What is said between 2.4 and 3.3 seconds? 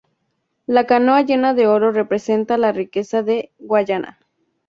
la riqueza